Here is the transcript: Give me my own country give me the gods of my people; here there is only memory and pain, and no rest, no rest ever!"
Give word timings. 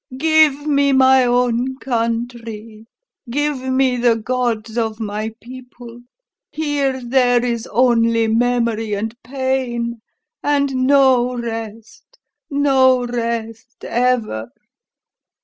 Give 0.17 0.65
me 0.65 0.93
my 0.93 1.25
own 1.25 1.77
country 1.77 2.87
give 3.29 3.59
me 3.61 3.97
the 3.97 4.15
gods 4.15 4.75
of 4.75 4.99
my 4.99 5.29
people; 5.39 6.01
here 6.51 6.99
there 7.05 7.45
is 7.45 7.67
only 7.67 8.25
memory 8.25 8.95
and 8.95 9.13
pain, 9.21 10.01
and 10.41 10.87
no 10.87 11.37
rest, 11.37 12.17
no 12.49 13.05
rest 13.05 13.83
ever!" 13.85 14.49